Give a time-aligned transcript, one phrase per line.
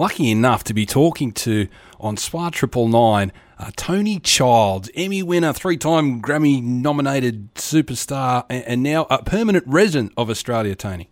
[0.00, 1.68] lucky enough to be talking to
[2.00, 8.64] on SWA Triple Nine uh, Toni Childs, Emmy winner, three time Grammy nominated superstar, and,
[8.64, 11.10] and, now a permanent resident of Australia, Toni.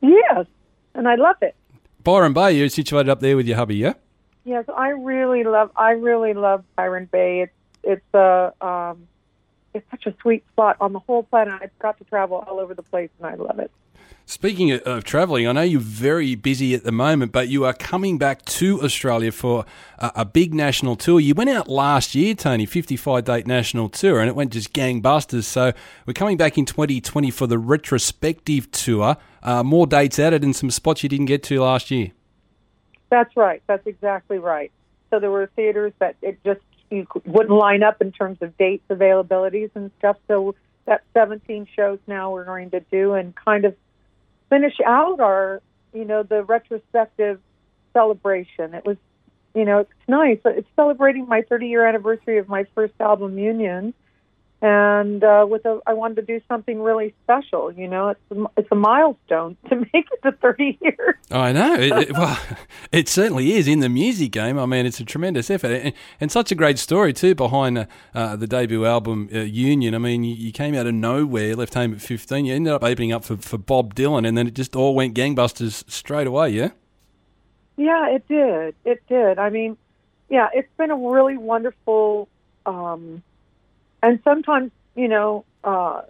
[0.00, 0.46] Yes,
[0.94, 1.56] and I love it.
[2.04, 3.94] Byron Bay, you're situated up there with your hubby, yeah?
[4.44, 5.72] Yes, I really love.
[5.74, 7.40] I really love Byron Bay.
[7.40, 7.52] It's
[7.82, 9.08] it's a um,
[9.74, 11.54] it's such a sweet spot on the whole planet.
[11.60, 13.72] I've got to travel all over the place, and I love it.
[14.26, 18.16] Speaking of travelling, I know you're very busy at the moment, but you are coming
[18.16, 19.66] back to Australia for
[19.98, 21.20] a, a big national tour.
[21.20, 25.44] You went out last year, Toni, 55 date national tour, and it went just gangbusters.
[25.44, 25.72] So
[26.06, 29.18] we're coming back in 2020 for the retrospective tour.
[29.42, 32.12] Uh, more dates added and some spots you didn't get to last year.
[33.10, 33.62] That's right.
[33.66, 34.72] That's exactly right.
[35.10, 38.84] So there were theaters that it just you wouldn't line up in terms of dates
[38.88, 40.16] availabilities and stuff.
[40.28, 40.54] So
[40.86, 43.74] that 17 shows now we're going to do and kind of
[44.48, 45.62] finish out our,
[45.92, 47.40] you know, the retrospective
[47.92, 48.74] celebration.
[48.74, 48.96] It was,
[49.54, 50.38] you know, it's nice.
[50.44, 53.94] It's celebrating my 30 year anniversary of my first album, Union,
[54.64, 57.70] and uh, with a, I wanted to do something really special.
[57.70, 61.14] You know, it's a, it's a milestone to make it to 30 years.
[61.30, 61.74] I know.
[61.74, 62.38] It, it, well,
[62.92, 64.58] it certainly is in the music game.
[64.58, 67.84] I mean, it's a tremendous effort and, and such a great story too behind uh,
[68.14, 69.94] uh, the debut album uh, Union.
[69.94, 72.46] I mean, you, you, came out of nowhere, left home at 15.
[72.46, 75.14] You ended up opening up for, for Bob Dylan, and then it just all went
[75.14, 76.48] gangbusters straight away.
[76.48, 76.70] Yeah.
[77.76, 78.74] Yeah, it did.
[78.86, 79.38] It did.
[79.38, 79.76] I mean,
[80.30, 82.28] yeah, it's been a really wonderful.
[82.64, 83.22] Um,
[84.04, 86.02] and sometimes you know uh,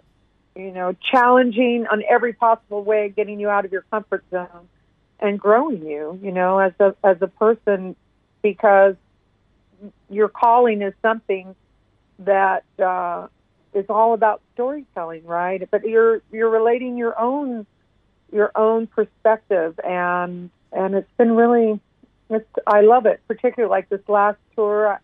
[0.55, 4.67] you know challenging on every possible way, getting you out of your comfort zone
[5.19, 7.95] and growing you, you know, as a as a person,
[8.41, 8.95] because
[10.09, 11.55] your calling is something
[12.19, 13.27] that uh,
[13.73, 15.67] is all about storytelling, right?
[15.69, 17.65] But you're you're relating your own
[18.31, 21.79] your own perspective, and and it's been really,
[22.29, 23.21] it's I love it.
[23.27, 24.99] Particularly like this last tour,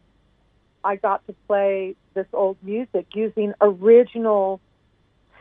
[0.83, 4.59] I got to play this old music using original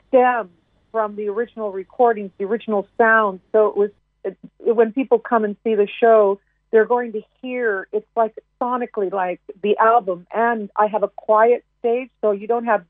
[0.08, 0.50] stems
[0.92, 3.40] from the original recordings, the original sounds.
[3.52, 3.90] So it was
[4.24, 6.40] it, when people come and see the show,
[6.70, 10.26] they're going to hear it's like sonically like the album.
[10.32, 12.84] And I have a quiet stage, so you don't have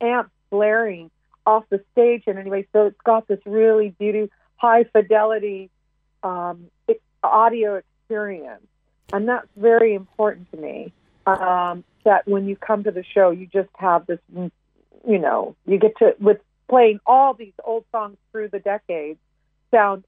[0.00, 1.10] amps blaring
[1.46, 2.66] off the stage in any way.
[2.72, 5.70] So it's got this really beauty, high fidelity
[6.22, 6.70] um,
[7.22, 8.66] audio experience,
[9.12, 10.92] and that's very important to me
[11.36, 15.78] um, that when you come to the show, you just have this, you know, you
[15.78, 19.18] get to, with playing all these old songs through the decades,
[19.70, 20.04] sound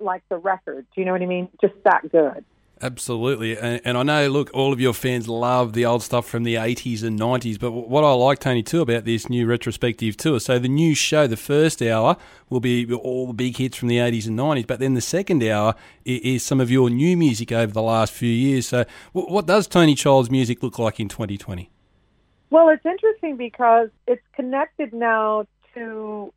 [0.00, 0.86] like the record.
[0.94, 1.48] Do you know what I mean?
[1.60, 2.44] Just that good.
[2.84, 3.56] Absolutely.
[3.56, 6.56] And, and, I know, look, all of your fans love the old stuff from the
[6.56, 7.58] 80s and 90s.
[7.58, 11.26] But what I like, Toni, too, about this new retrospective tour, so the new show,
[11.26, 12.18] the first hour,
[12.50, 14.66] will be all the big hits from the 80s and 90s.
[14.66, 15.74] But then the second hour
[16.04, 18.66] is some of your new music over the last few years.
[18.66, 21.70] So what does Toni Childs' music look like in 2020?
[22.50, 26.34] Well, it's interesting because it's connected now to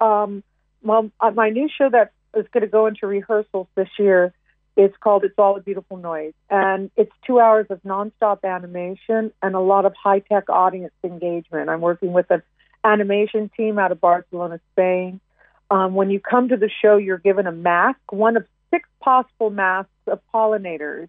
[0.00, 0.44] um,
[0.80, 4.32] well, uh, my new show that is going to go into rehearsals this year
[4.78, 6.34] it's called It's All a Beautiful Noise.
[6.48, 11.68] And it's two hours of nonstop animation and a lot of high tech audience engagement.
[11.68, 12.42] I'm working with an
[12.84, 15.20] animation team out of Barcelona, Spain.
[15.68, 19.50] Um, when you come to the show, you're given a mask, one of six possible
[19.50, 21.08] masks of pollinators.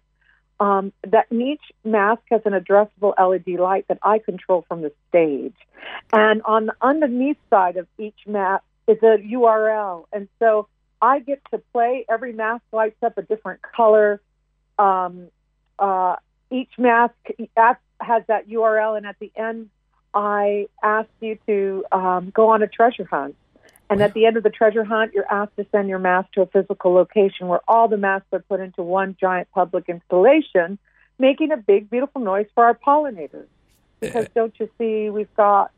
[0.58, 5.54] Um, that each mask has an addressable LED light that I control from the stage.
[6.12, 10.04] And on the underneath side of each mask is a URL.
[10.12, 10.66] And so
[11.02, 12.04] I get to play.
[12.08, 14.20] Every mask lights up a different color.
[14.78, 15.28] Um,
[15.78, 16.16] uh,
[16.50, 17.14] each mask
[17.56, 19.70] has that URL, and at the end,
[20.12, 23.36] I ask you to um, go on a treasure hunt.
[23.88, 26.42] And at the end of the treasure hunt, you're asked to send your mask to
[26.42, 30.78] a physical location where all the masks are put into one giant public installation,
[31.18, 33.48] making a big, beautiful noise for our pollinators.
[33.98, 35.72] Because don't you see, we've got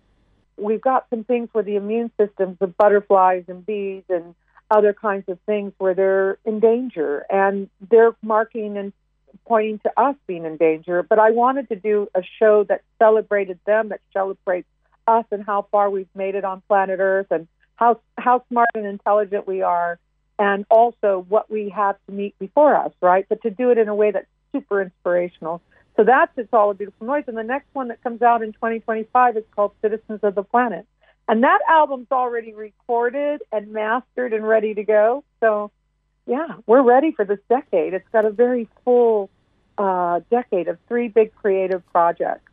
[0.58, 4.34] we've got some things where the immune systems of butterflies and bees and
[4.72, 8.92] other kinds of things where they're in danger and they're marking and
[9.46, 11.02] pointing to us being in danger.
[11.02, 14.68] But I wanted to do a show that celebrated them, that celebrates
[15.06, 17.46] us and how far we've made it on planet Earth and
[17.76, 19.98] how how smart and intelligent we are
[20.38, 23.26] and also what we have to meet before us, right?
[23.28, 25.60] But to do it in a way that's super inspirational.
[25.96, 27.24] So that's It's All a Beautiful Noise.
[27.26, 30.86] And the next one that comes out in 2025 is called Citizens of the Planet.
[31.32, 35.24] And that album's already recorded and mastered and ready to go.
[35.40, 35.70] So,
[36.26, 37.94] yeah, we're ready for this decade.
[37.94, 39.30] It's got a very full
[39.78, 42.52] uh, decade of three big creative projects.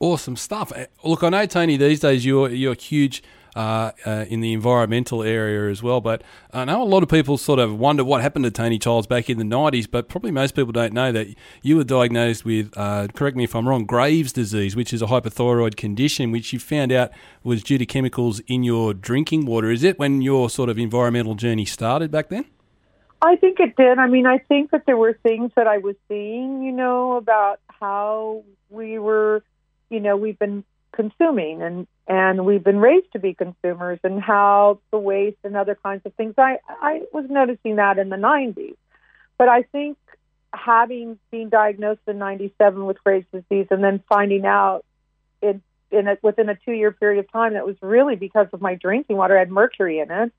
[0.00, 0.72] Awesome stuff.
[1.04, 1.76] Look, I know Toni.
[1.76, 3.22] These days, you're you're huge
[3.56, 6.00] uh, uh, in the environmental area as well.
[6.00, 6.22] But
[6.52, 9.28] I know a lot of people sort of wonder what happened to Toni Childs back
[9.28, 11.28] in the 90s, but probably most people don't know that
[11.62, 15.06] you were diagnosed with, uh, correct me if I'm wrong, Graves' disease, which is a
[15.06, 17.10] hypothyroid condition, which you found out
[17.42, 19.70] was due to chemicals in your drinking water.
[19.70, 22.44] Is it when your sort of environmental journey started back then?
[23.20, 23.98] I think it did.
[23.98, 27.60] I mean, I think that there were things that I was seeing, you know, about
[27.66, 29.42] how we were,
[29.90, 30.64] you know, we've been
[30.98, 35.76] consuming and and we've been raised to be consumers and how the waste and other
[35.82, 36.34] kinds of things.
[36.36, 38.76] I I was noticing that in the 90s.
[39.36, 39.96] But I think
[40.52, 44.84] having been diagnosed in 97 with Graves' disease and then finding out
[45.40, 48.74] in in a, within a 2-year period of time that was really because of my
[48.74, 50.32] drinking water had mercury in it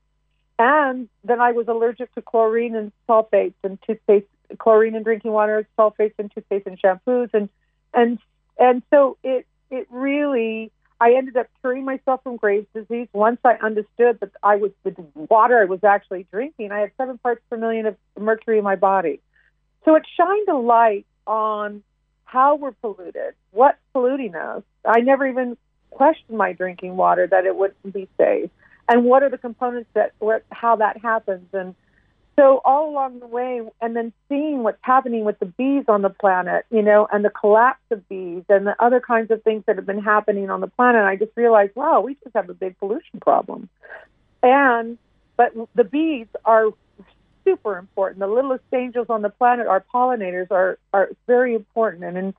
[0.60, 4.26] and then I was allergic to chlorine and sulfates and toothpaste,
[4.58, 7.48] chlorine in drinking water, sulfates in toothpaste and shampoos, and
[7.94, 8.18] and
[8.58, 9.49] and so it it
[10.10, 14.70] really I ended up curing myself from Graves' disease once I understood that I was
[14.84, 16.72] the water I was actually drinking.
[16.72, 19.20] I had seven parts per million of mercury in my body,
[19.84, 21.82] so it shined a light on
[22.24, 24.62] how we're polluted, what's polluting us.
[24.84, 25.56] I never even
[25.90, 28.50] questioned my drinking water that it wouldn't be safe
[28.88, 31.74] and what are the components that what, how that happens and
[32.36, 36.10] so all along the way and then seeing what's happening with the bees on the
[36.10, 39.76] planet you know and the collapse of bees and the other kinds of things that
[39.76, 42.78] have been happening on the planet i just realized wow we just have a big
[42.78, 43.68] pollution problem.
[44.42, 44.98] And
[45.36, 46.70] but the bees are
[47.44, 48.20] super important.
[48.20, 52.04] The littlest angels on the planet our pollinators are are very important.
[52.04, 52.34] And in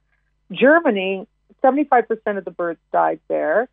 [0.51, 1.27] germany
[1.63, 3.69] 75% of the birds died there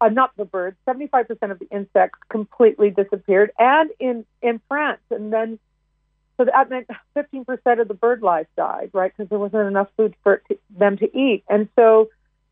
[0.00, 5.00] uh, not the birds, 75% of the insects completely disappeared, and in, in France.
[5.10, 5.58] And then,
[6.36, 9.12] so that meant 15% of the bird life died, right?
[9.14, 11.44] Because there wasn't enough food for to, them to eat.
[11.48, 12.10] And so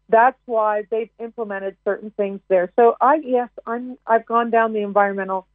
[0.08, 2.72] that's why they've implemented certain things there.
[2.76, 5.46] So I, yes, I'm, I've gone down the environmental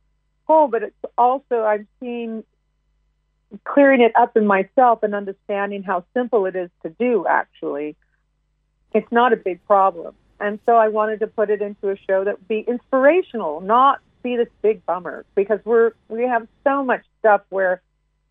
[0.45, 2.43] hole, but it's also, I've seen
[3.65, 7.95] clearing it up in myself and understanding how simple it is to do, actually.
[8.93, 10.15] It's not a big problem.
[10.41, 13.99] And so I wanted to put it into a show that would be inspirational, not
[14.23, 17.81] be this big bummer, because we're we have so much stuff where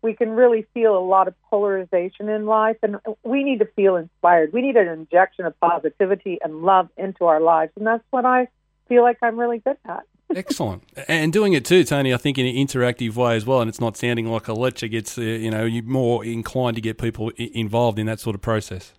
[0.01, 3.95] we can really feel a lot of polarization in life, and we need to feel
[3.95, 4.51] inspired.
[4.51, 8.47] We need an injection of positivity and love into our lives, and that's what I
[8.89, 10.03] feel like I'm really good at.
[10.35, 12.13] Excellent, and doing it too, Toni.
[12.13, 14.87] I think in an interactive way as well, and it's not sounding like a lecture.
[14.87, 18.41] Gets uh, you know you're more inclined to get people involved in that sort of
[18.41, 18.93] process.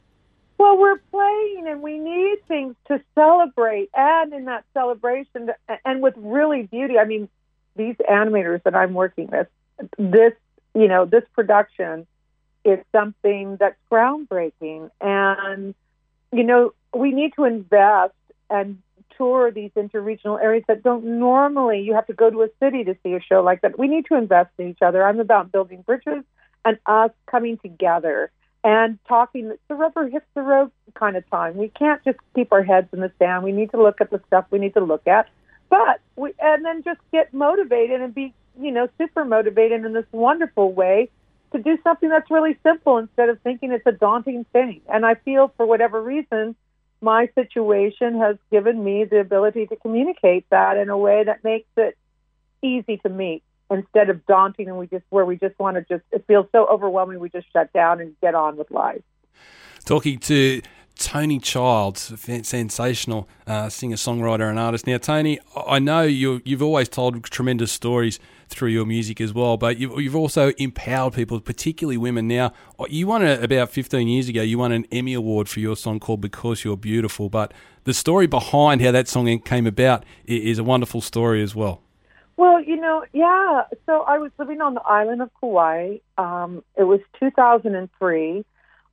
[1.73, 3.89] And we need things to celebrate.
[3.95, 5.49] And in that celebration,
[5.87, 7.31] and with really beauty, I mean,
[7.77, 9.47] these animators that I'm working with,
[9.97, 10.35] this,
[10.75, 12.07] you know, this production
[12.63, 14.91] is something that's groundbreaking.
[15.01, 15.75] And,
[16.31, 18.13] you know, we need to invest
[18.51, 18.83] and
[19.17, 22.95] tour these interregional areas that don't normally, you have to go to a city to
[23.03, 23.79] see a show like that.
[23.79, 25.03] We need to invest in each other.
[25.03, 26.23] I'm about building bridges
[26.67, 28.31] and us coming together
[28.65, 29.53] and talking.
[29.69, 31.57] the rubber hits the road kind of time.
[31.57, 33.45] We can't just keep our heads in the sand.
[33.45, 35.29] We need to look at the stuff we need to look at,
[35.69, 40.07] but we and then just get motivated and be you know super motivated in this
[40.13, 41.11] wonderful way
[41.53, 44.81] to do something that's really simple instead of thinking it's a daunting thing.
[44.89, 46.57] And I feel for whatever reason,
[47.01, 51.69] my situation has given me the ability to communicate that in a way that makes
[51.77, 51.99] it
[52.63, 53.43] easy to meet
[53.75, 56.67] instead of daunting and we just where we just want to just it feels so
[56.67, 59.03] overwhelming we just shut down and get on with life.
[59.85, 60.63] Talking to
[60.97, 62.13] Toni Childs,
[62.47, 64.87] sensational uh, singer, songwriter, and artist.
[64.87, 69.57] Now, Toni, I know you you've always told tremendous stories through your music as well,
[69.57, 72.29] but you've, you've also empowered people, particularly women.
[72.29, 72.53] Now,
[72.89, 75.99] you won a, about 15 years ago, you won an Emmy Award for your song
[75.99, 77.53] called Because You're Beautiful, but
[77.85, 81.83] the story behind how that song came about is a wonderful story as well.
[82.43, 83.67] Well, you know, yeah.
[83.87, 85.99] So I was living on the island of Kauai.
[86.19, 88.45] Um, it was 2003.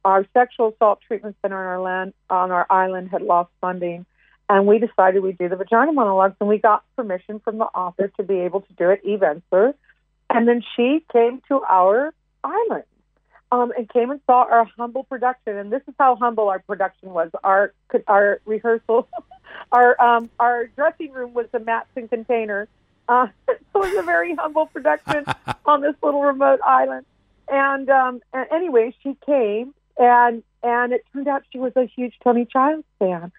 [0.06, 4.06] Our sexual assault treatment center on our land on our island had lost funding,
[4.50, 6.36] and we decided we'd do the vagina monologues.
[6.40, 9.74] And we got permission from the author to be able to do it, Eve Ensler.
[10.30, 12.14] And then she came to our
[12.44, 12.84] island
[13.52, 15.58] um, and came and saw our humble production.
[15.58, 17.32] And this is how humble our production was.
[17.44, 17.74] Our
[18.06, 19.08] our rehearsal,
[19.72, 22.68] our um, our dressing room was a Matson container
[23.10, 25.26] uh, it was a very humble production
[25.66, 27.06] on this little remote island.
[27.50, 32.14] And, um, and anyway, she came, and and it turned out she was a huge
[32.24, 33.32] Toni Childs fan.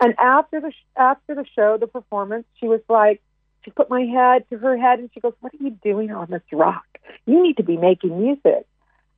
[0.00, 3.20] And after the sh- after the show, the performance, she was like,
[3.64, 6.30] she put my head to her head, and she goes, "What are you doing on
[6.30, 6.86] this rock?
[7.26, 8.66] You need to be making music."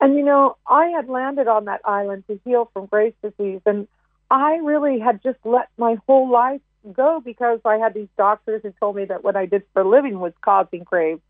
[0.00, 3.86] And you know, I had landed on that island to heal from Graves' disease, and
[4.30, 6.62] I really had just let my whole life
[6.92, 9.88] go because I had these doctors who told me that what I did for a
[9.88, 11.20] living was causing Graves.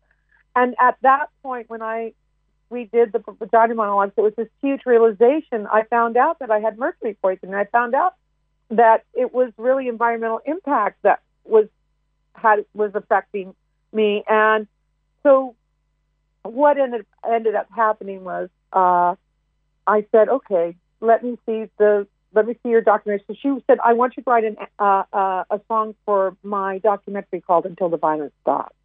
[0.55, 2.13] And at that point, when I
[2.69, 5.67] we did the vagina monologues, it was this huge realization.
[5.71, 7.55] I found out that I had mercury poisoning.
[7.55, 8.13] I found out
[8.69, 11.67] that it was really environmental impact that was
[12.35, 13.55] had was affecting
[13.91, 14.23] me.
[14.27, 14.67] And
[15.23, 15.55] so,
[16.43, 19.15] what ended ended up happening was uh,
[19.87, 23.23] I said, okay, let me see the let me see your documentary.
[23.27, 26.79] So she said, I want you to write an, uh, uh, a song for my
[26.79, 28.75] documentary called Until the Violence Stops.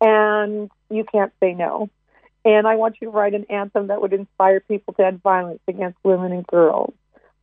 [0.00, 1.90] And you can't say no.
[2.44, 5.60] And I want you to write an anthem that would inspire people to end violence
[5.66, 6.94] against women and girls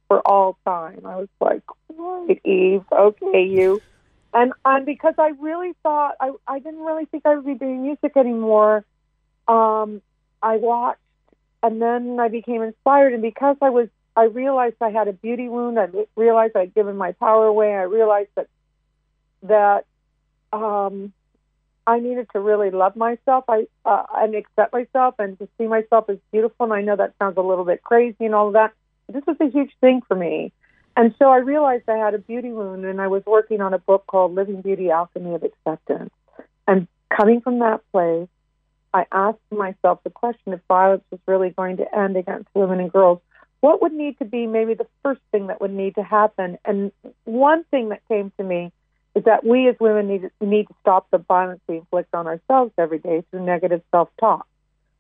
[0.08, 1.02] for all time.
[1.06, 1.64] I was like,
[1.98, 3.82] right, Eve, okay, you.
[4.36, 7.84] And and because I really thought I I didn't really think I would be doing
[7.84, 8.84] music anymore.
[9.48, 10.02] Um,
[10.42, 11.00] I watched,
[11.64, 13.14] and then I became inspired.
[13.14, 15.78] And because I was, I realized I had a beauty wound.
[15.80, 17.74] I realized I'd given my power away.
[17.74, 18.48] I realized that
[19.44, 19.86] that
[20.54, 21.14] um,
[21.86, 23.46] I needed to really love myself.
[23.50, 26.66] I uh, and accept myself and to see myself as beautiful.
[26.66, 28.74] And I know that sounds a little bit crazy and all of that.
[29.06, 30.52] But this was a huge thing for me.
[30.98, 33.80] And so I realized I had a beauty wound, and I was working on a
[33.80, 36.12] book called Living Beauty Alchemy of Acceptance.
[36.68, 38.30] And coming from that place,
[38.94, 42.90] I asked myself the question if violence was really going to end against women and
[42.90, 43.20] girls,
[43.66, 46.58] what would need to be maybe the first thing that would need to happen?
[46.64, 46.92] And
[47.24, 48.72] one thing that came to me
[49.16, 52.28] is that we as women need, to, need to stop the violence we inflict on
[52.28, 54.46] ourselves every day through negative self talk,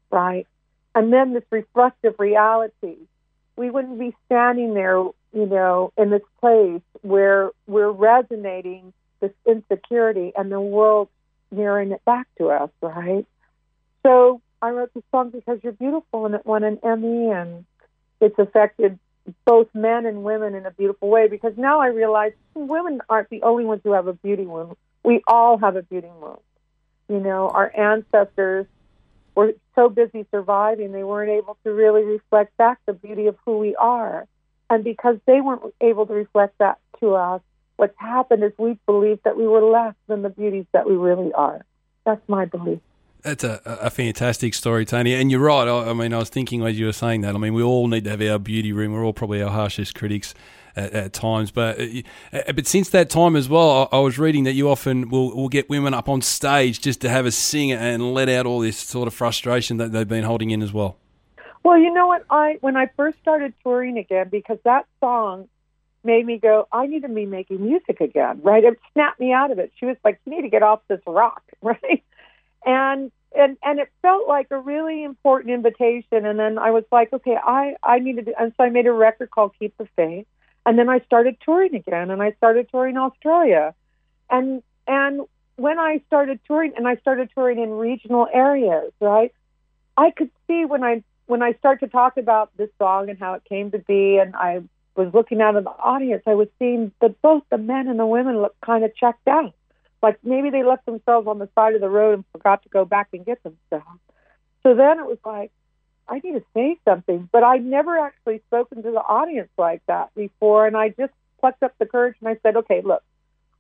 [0.10, 0.48] right?
[0.96, 2.98] And then this reflective reality.
[3.56, 5.04] We wouldn't be standing there
[5.36, 11.10] you know, in this place where we're resonating this insecurity and the world
[11.52, 13.28] mirroring it back to us, right?
[14.02, 17.66] So I wrote this song because you're beautiful and it won an Emmy and
[18.22, 19.00] it's affected
[19.46, 23.42] both men and women in a beautiful way because now I realize women aren't the
[23.44, 24.76] only ones who have a beauty wound.
[25.04, 26.40] We all have a beauty wound.
[27.10, 28.68] You know, our ancestors
[29.36, 33.58] were so busy surviving, they weren't able to really reflect back the beauty of who
[33.58, 34.28] we are.
[34.70, 37.42] And because they weren't able to reflect that to us,
[37.76, 41.34] what's happened is we believe that we were less than the beauties that we really
[41.34, 41.66] are.
[42.06, 42.80] That's my belief.
[43.26, 45.16] That's a, a fantastic story, Toni.
[45.16, 45.68] And you're right.
[45.68, 47.34] I, I, mean, I was thinking as you were saying that.
[47.34, 48.94] I mean, we all need to have our beauty room.
[48.94, 50.36] We're all probably our harshest critics
[50.76, 51.50] at, at times.
[51.50, 55.10] But uh, but since that time as well, I, I, was reading that you often
[55.10, 58.46] will, will get women up on stage just to have a sing and let out
[58.46, 60.98] all this sort of frustration that they've been holding in as well.
[61.64, 62.26] Well, you know what?
[62.30, 65.50] I when I first started touring again, because that song
[66.04, 68.64] made me go, I need to be making music again, right?
[68.64, 69.72] It snapped me out of it.
[69.80, 72.04] She was like, You need to get off this rock, right?
[72.66, 76.26] And and and it felt like a really important invitation.
[76.26, 78.94] And then I was like, okay, I I needed, to, and so I made a
[78.94, 80.26] record called Keep the Faith.
[80.66, 83.76] And then I started touring again, and I started touring Australia,
[84.32, 85.22] and and
[85.58, 89.32] when I started touring, and I started touring in regional areas, right?
[89.96, 93.34] I could see when I when I start to talk about this song and how
[93.36, 94.64] it came to be, and I
[94.96, 98.06] was looking out at the audience, I was seeing that both the men and the
[98.06, 99.54] women looked kind of checked out.
[100.06, 102.86] Like maybe they left themselves on the side of the road and forgot to go
[102.86, 104.00] back and get themselves.
[104.62, 105.52] So then it was like,
[106.08, 107.28] I need to say something.
[107.32, 110.68] But I'd never actually spoken to the audience like that before.
[110.68, 113.02] And I just plucked up the courage and I said, okay, look,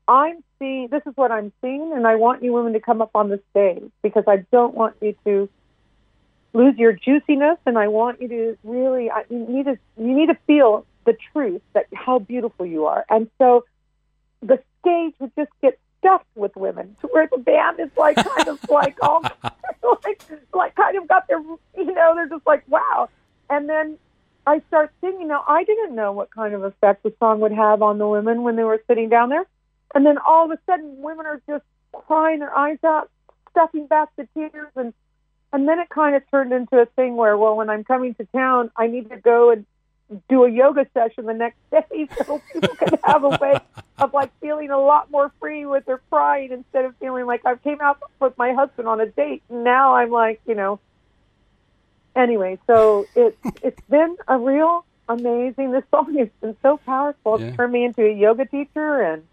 [0.07, 3.15] I'm seeing, this is what I'm seeing, and I want you women to come up
[3.15, 5.49] on the stage because I don't want you to
[6.53, 10.27] lose your juiciness, and I want you to really I, you need to you need
[10.27, 13.03] to feel the truth that how beautiful you are.
[13.09, 13.65] And so
[14.41, 18.47] the stage would just get stuffed with women, to where the band is like kind
[18.47, 19.21] of like all
[20.03, 20.21] like
[20.53, 23.09] like kind of got their you know they're just like wow,
[23.49, 23.97] and then.
[24.47, 25.29] I start singing.
[25.29, 28.43] Now, I didn't know what kind of effect the song would have on the women
[28.43, 29.47] when they were sitting down there.
[29.95, 33.09] And then all of a sudden, women are just crying their eyes out,
[33.49, 34.93] stuffing back the tears, and
[35.51, 38.25] and then it kind of turned into a thing where, well, when I'm coming to
[38.25, 39.65] town, I need to go and
[40.29, 43.59] do a yoga session the next day so people can have a way
[43.97, 47.55] of like feeling a lot more free with their crying instead of feeling like I
[47.55, 49.43] came out with my husband on a date.
[49.49, 50.79] And now I'm like, you know.
[52.15, 55.71] Anyway, so it's it's been a real amazing.
[55.71, 57.35] This song has been so powerful.
[57.35, 59.23] It's turned me into a yoga teacher, and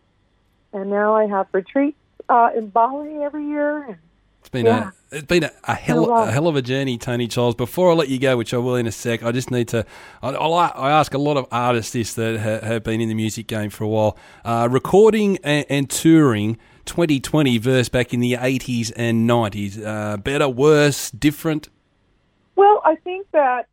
[0.73, 1.97] and now I have retreats
[2.29, 3.85] uh, in Bali every year.
[3.85, 3.99] And
[4.42, 4.90] it's been yeah.
[5.12, 7.54] a it's been a, a hell a hell of a journey, Toni Childs.
[7.54, 9.87] Before I let you go, which I will in a sec, I just need to.
[10.20, 13.14] I, I, I ask a lot of artists this that ha, have been in the
[13.14, 16.58] music game for a while, uh, recording and, and, touring.
[16.84, 19.80] 2020 verse back in the 80s and 90s.
[19.80, 21.68] Uh, better, worse, different?
[22.56, 23.68] Well, I think that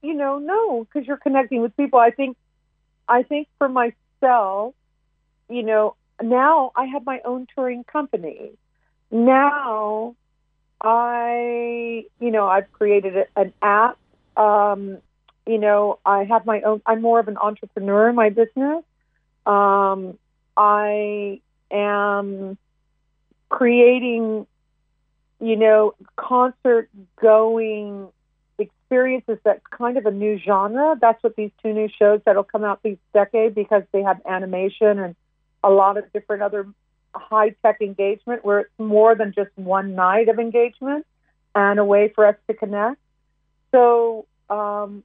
[0.00, 1.98] you know, no, because you're connecting with people.
[1.98, 2.38] I think,
[3.06, 4.74] I think for myself,
[5.50, 8.52] you know, now I have my own touring company.
[9.12, 10.16] Now
[10.80, 13.98] I, you know, I've created a- an app.
[14.36, 14.98] Um,
[15.46, 16.82] you know, I have my own.
[16.86, 18.84] I'm more of an entrepreneur in my business.
[19.46, 20.18] Um,
[20.56, 21.40] I
[21.70, 22.58] am
[23.48, 24.46] creating,
[25.40, 26.88] you know, concert
[27.20, 28.08] going
[28.58, 30.96] experiences that's kind of a new genre.
[31.00, 34.98] That's what these two new shows that'll come out this decade because they have animation
[34.98, 35.16] and
[35.64, 36.66] a lot of different other
[37.14, 41.06] high tech engagement where it's more than just one night of engagement
[41.54, 42.98] and a way for us to connect.
[43.70, 45.02] So, um,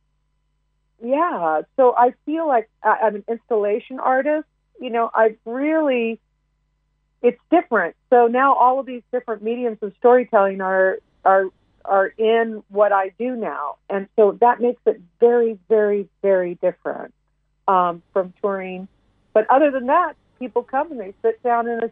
[1.04, 4.48] yeah, so I feel like I'm an installation artist.
[4.80, 6.20] You know, I've really,
[7.22, 7.96] it's different.
[8.10, 11.46] So now all of these different mediums of storytelling are are
[11.86, 17.14] are in what I do now, and so that makes it very, very, very different
[17.68, 18.88] um, from touring.
[19.34, 21.91] But other than that, people come and they sit down in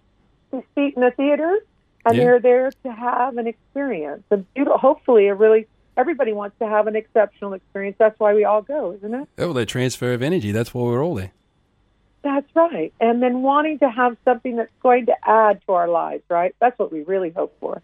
[0.53, 1.59] a seat in a theater,
[2.05, 2.23] and Yeah.
[2.23, 4.23] they're there to have an experience.
[4.31, 7.95] And hopefully, a really everybody wants to have an exceptional experience.
[7.97, 9.27] That's why we all go, isn't it?
[9.37, 10.51] Oh, the transfer of energy.
[10.51, 11.31] That's why we're all there.
[12.21, 12.91] That's right.
[12.99, 16.55] And then wanting to have something that's going to add to our lives, right?
[16.59, 17.81] That's what we really hope for.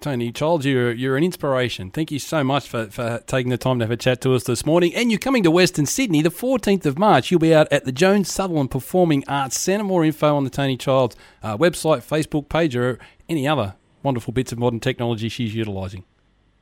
[0.00, 1.90] Toni Childs, you're, you're an inspiration.
[1.90, 4.44] Thank you so much for, for taking the time to have a chat to us
[4.44, 4.94] this morning.
[4.94, 7.30] And you're coming to Western Sydney the 14th of March.
[7.30, 9.84] You'll be out at the Joan Sutherland Performing Arts Centre.
[9.84, 12.98] More info on the Toni Childs uh, website, Facebook page, or
[13.28, 16.04] any other wonderful bits of modern technology she's utilising.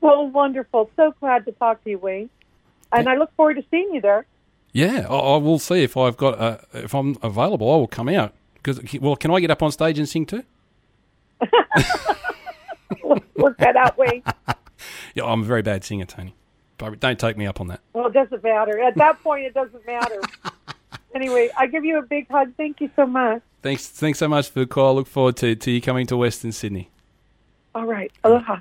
[0.00, 0.90] Well, wonderful.
[0.96, 2.30] So glad to talk to you, Wayne.
[2.92, 4.26] And I look forward to seeing you there.
[4.72, 7.70] Yeah, I, I will see if I've got uh, if I'm available.
[7.72, 8.32] I will come out.
[8.54, 10.44] Because well, can I get up on stage and sing too?
[13.36, 14.22] Work that out, Wayne.
[15.14, 16.34] Yeah, I'm a very bad singer, Toni.
[16.76, 17.80] But don't take me up on that.
[17.92, 18.80] Well, it doesn't matter.
[18.80, 20.20] At that point, it doesn't matter.
[21.14, 22.52] anyway, I give you a big hug.
[22.56, 23.40] Thank you so much.
[23.62, 24.88] Thanks, thanks so much for the call.
[24.88, 26.90] I look forward to, to you coming to Western Sydney.
[27.74, 28.12] All right.
[28.24, 28.58] Aloha.